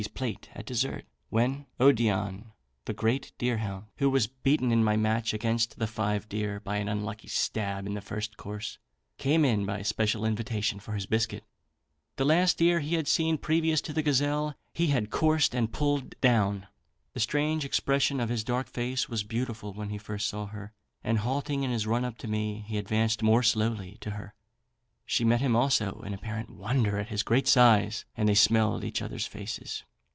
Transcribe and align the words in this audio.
's 0.01 0.07
plate 0.07 0.49
at 0.55 0.65
dessert, 0.65 1.05
when 1.29 1.67
Odion, 1.79 2.53
the 2.85 2.93
great 2.93 3.33
deerhound, 3.37 3.85
who 3.97 4.09
was 4.09 4.25
beaten 4.25 4.71
in 4.71 4.83
my 4.83 4.97
match 4.97 5.31
against 5.31 5.77
the 5.77 5.85
five 5.85 6.27
deer 6.27 6.59
by 6.59 6.77
an 6.77 6.89
unlucky 6.89 7.27
stab 7.27 7.85
in 7.85 7.93
the 7.93 8.01
first 8.01 8.35
course, 8.35 8.79
came 9.19 9.45
in 9.45 9.63
by 9.63 9.83
special 9.83 10.25
invitation 10.25 10.79
for 10.79 10.93
his 10.93 11.05
biscuit. 11.05 11.43
The 12.15 12.25
last 12.25 12.57
deer 12.57 12.79
he 12.79 12.95
had 12.95 13.07
seen 13.07 13.37
previous 13.37 13.79
to 13.81 13.93
the 13.93 14.01
gazelle 14.01 14.55
he 14.73 14.87
had 14.87 15.11
coursed 15.11 15.53
and 15.53 15.71
pulled 15.71 16.19
down. 16.19 16.65
The 17.13 17.19
strange 17.19 17.63
expression 17.63 18.19
of 18.19 18.29
his 18.29 18.43
dark 18.43 18.69
face 18.69 19.07
was 19.07 19.23
beautiful 19.23 19.71
when 19.71 19.91
he 19.91 19.99
first 19.99 20.27
saw 20.27 20.47
her; 20.47 20.73
and 21.03 21.19
halting 21.19 21.61
in 21.61 21.69
his 21.69 21.85
run 21.85 22.03
up 22.05 22.17
to 22.17 22.27
me, 22.27 22.65
he 22.67 22.79
advanced 22.79 23.21
more 23.21 23.43
slowly 23.43 23.99
directly 23.99 23.99
to 23.99 24.09
her, 24.17 24.33
she 25.05 25.23
met 25.23 25.41
him 25.41 25.55
also 25.55 26.01
in 26.03 26.15
apparent 26.15 26.49
wonder 26.49 26.97
at 26.97 27.09
his 27.09 27.21
great 27.21 27.47
size, 27.47 28.05
and 28.17 28.27
they 28.27 28.33
smelled 28.33 28.83
each 28.83 29.03
others' 29.03 29.27
faces. 29.27 29.83